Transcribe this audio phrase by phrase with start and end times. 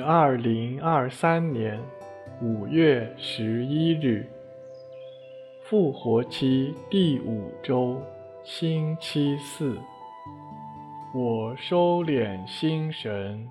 [0.00, 1.80] 二零二三年
[2.42, 4.26] 五月十一日，
[5.62, 8.00] 复活期第五周，
[8.44, 9.76] 星期四。
[11.14, 13.48] 我收敛心神，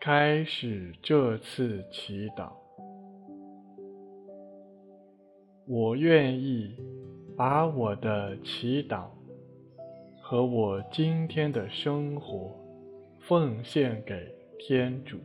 [0.00, 2.50] 开始这次祈祷。
[5.66, 6.74] 我愿意
[7.36, 9.04] 把我的祈祷
[10.22, 12.50] 和我今天的生活
[13.20, 15.18] 奉献给天主，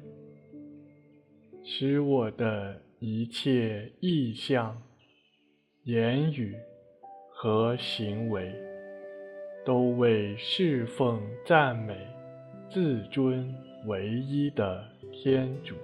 [1.63, 4.79] 使我的一切意向、
[5.83, 6.55] 言语
[7.31, 8.53] 和行为
[9.65, 11.97] 都为侍奉、赞美、
[12.69, 13.53] 自尊
[13.87, 15.75] 唯一的天主。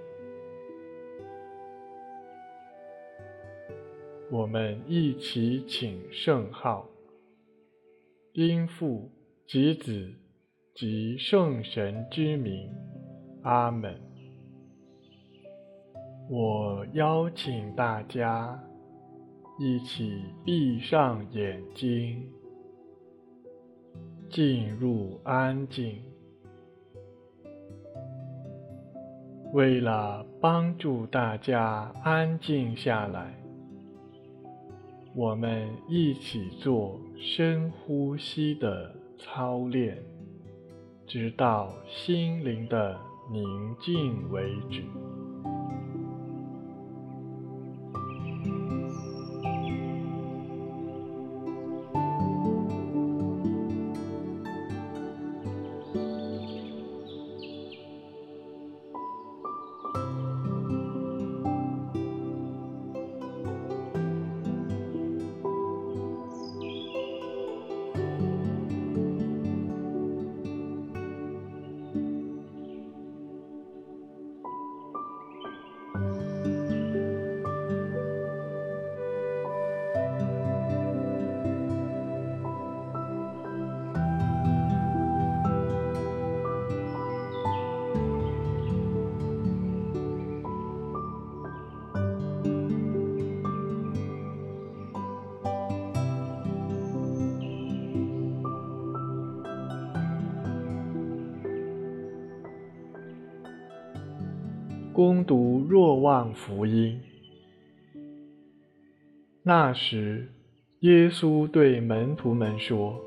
[4.31, 6.88] 我们一起请圣号，
[8.34, 9.11] 因父
[9.47, 10.13] 及子
[10.75, 12.69] 及圣神之名，
[13.44, 13.95] 阿门。
[16.30, 18.62] 我邀请大家
[19.59, 22.23] 一起闭上眼睛，
[24.30, 26.02] 进入安静。
[29.53, 33.34] 为了帮助大家安静下来。
[35.16, 39.98] 我们一起做深呼吸的操练，
[41.08, 42.96] 直到心灵的
[43.31, 44.83] 宁静为止。
[105.00, 107.00] 攻读若望福音。
[109.44, 110.28] 那时，
[110.82, 113.00] 耶稣对门徒们说：“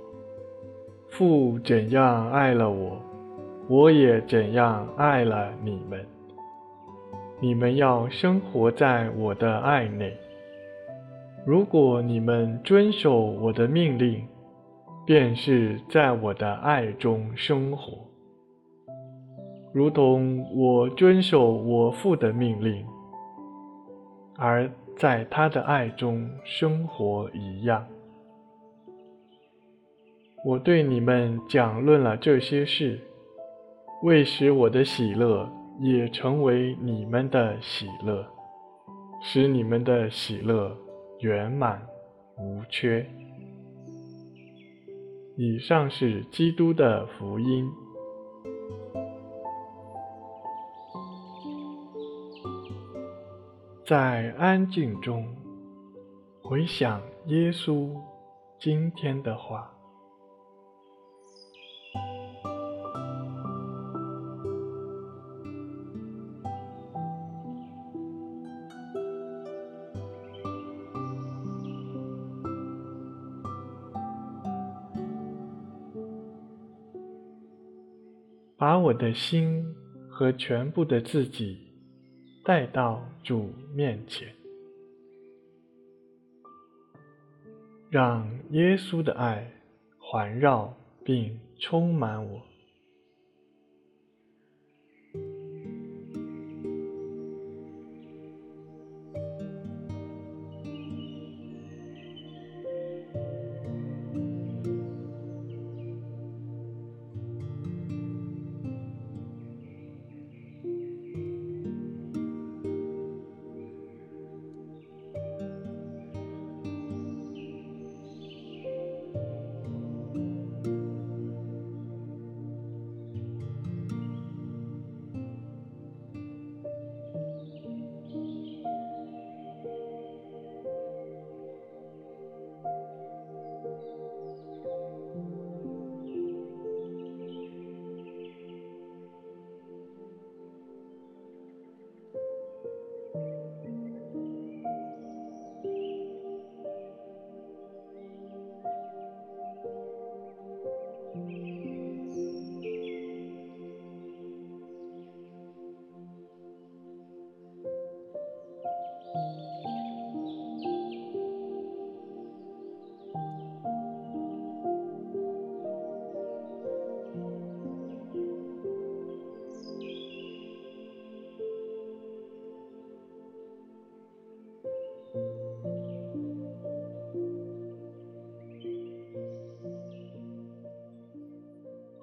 [1.12, 2.98] 父怎样爱了我，
[3.68, 6.02] 我也怎样爱了你们。
[7.40, 10.16] 你们要生活在我的爱内。
[11.44, 14.26] 如果你们遵守我的命令，
[15.04, 17.98] 便是在我的爱中生活。”
[19.72, 22.86] 如同我遵守我父的命令，
[24.36, 27.86] 而在他的爱中生活一样。
[30.44, 33.00] 我对你们讲论了这些事，
[34.02, 35.48] 为使我的喜乐
[35.80, 38.26] 也成为你们的喜乐，
[39.22, 40.76] 使你们的喜乐
[41.20, 41.80] 圆满
[42.36, 43.06] 无缺。
[45.38, 47.70] 以上是基督的福音。
[53.84, 55.26] 在安静中
[56.40, 57.90] 回想耶稣
[58.58, 59.68] 今天的话，
[78.56, 79.64] 把我的心
[80.08, 81.71] 和全部的自己。
[82.44, 84.34] 带到主面前，
[87.88, 89.48] 让耶稣的爱
[89.98, 92.51] 环绕并充满我。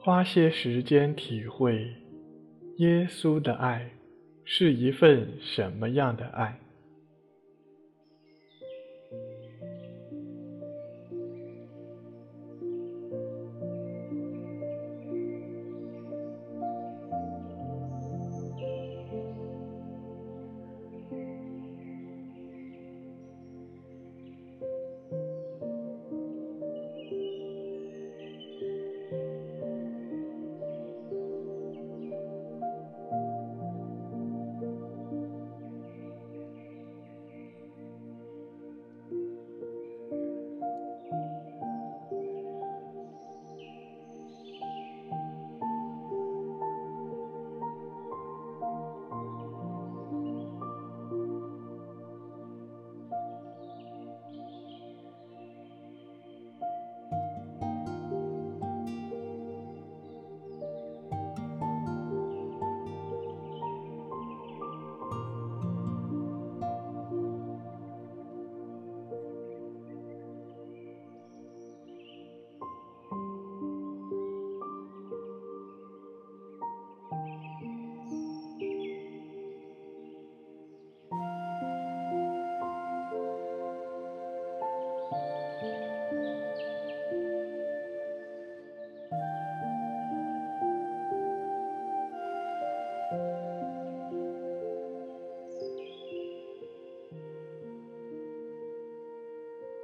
[0.10, 1.88] 花些时间体会
[2.78, 3.92] 耶稣的爱
[4.44, 6.60] 是一份什么样的爱。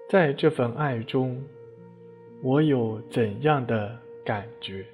[0.07, 1.43] 在这份爱中，
[2.43, 4.85] 我有怎样的感觉？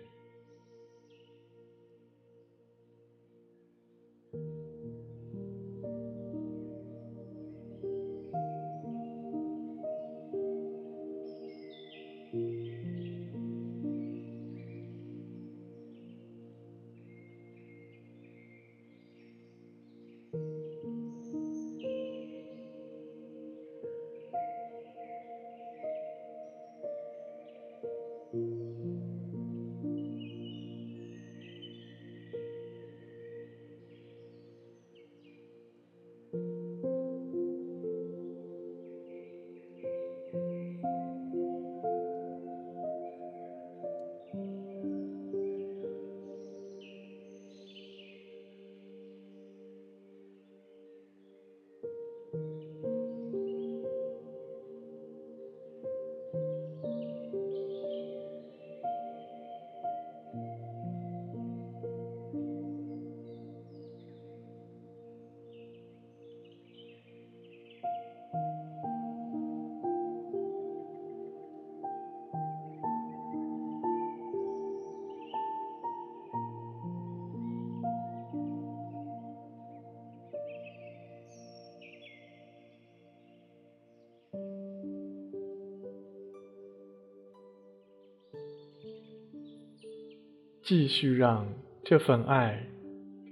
[90.72, 91.46] 继续让
[91.84, 92.66] 这份爱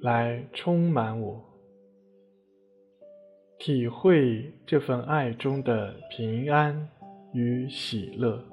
[0.02, 1.42] 来充满我，
[3.58, 6.90] 体会这份爱中的平安
[7.32, 8.44] 与喜乐。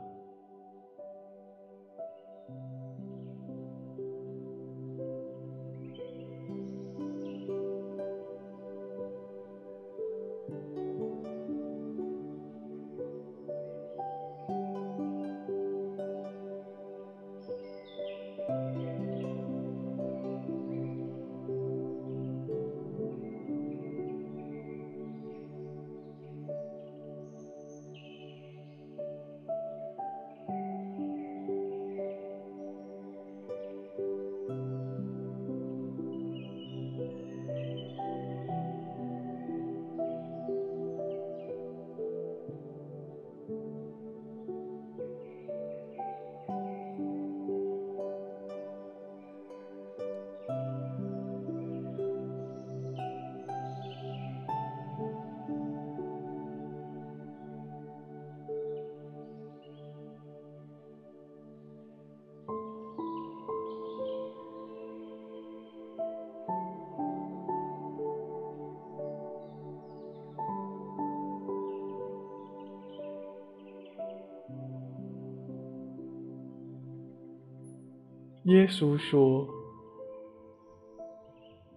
[78.46, 79.44] 耶稣说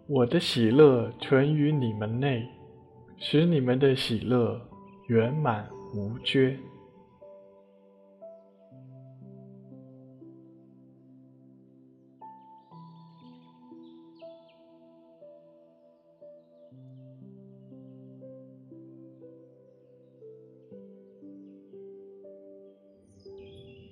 [0.05, 2.47] 我的喜乐存于你们内
[3.17, 4.61] 使你们的喜乐
[5.07, 6.55] 圆满无缺。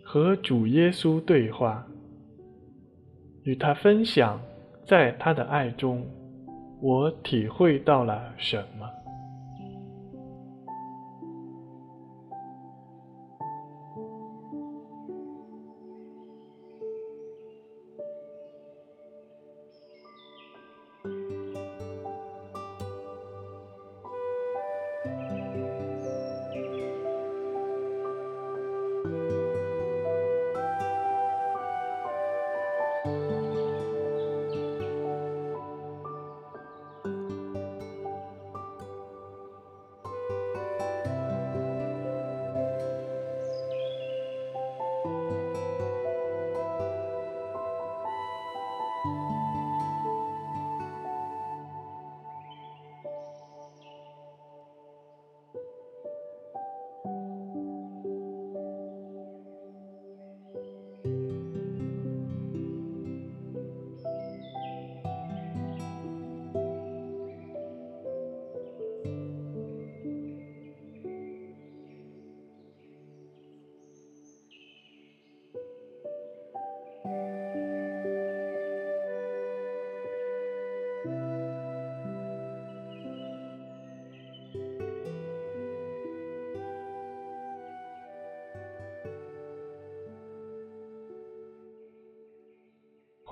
[0.03, 1.87] 和主耶稣对话。
[3.47, 4.37] 与他分享，
[4.85, 6.05] 在他的爱中，
[6.81, 8.85] 我体会到了什么。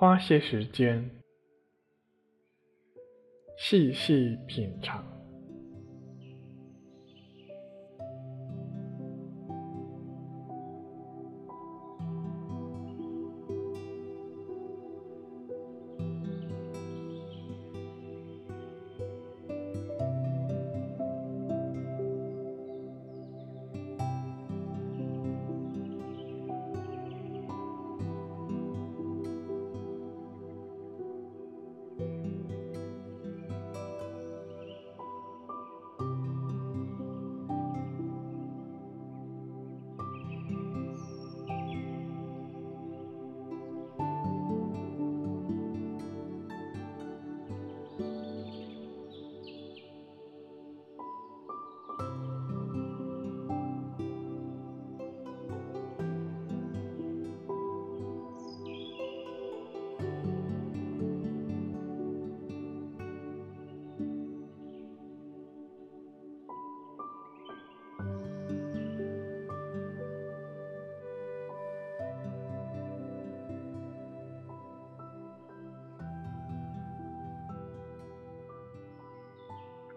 [0.06, 1.10] 花些时间，
[3.58, 5.15] 细细品尝。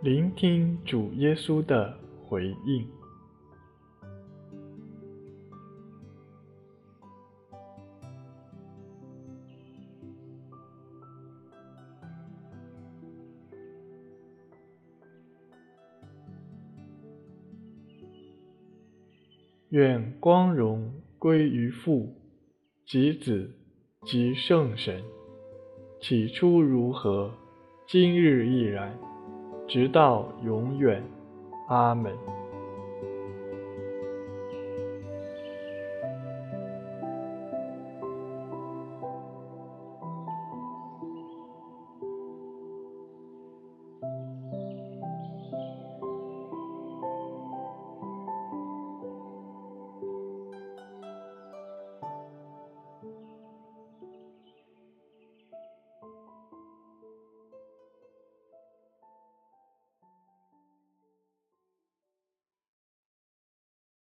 [0.02, 1.94] 聆听主耶稣的
[2.26, 2.88] 回应。
[19.68, 22.16] 愿光荣归于父、
[22.86, 23.52] 及子、
[24.06, 25.04] 及圣神，
[26.00, 27.34] 起初如何，
[27.86, 29.09] 今日亦然。
[29.70, 31.04] 直到永远，
[31.68, 32.39] 阿门。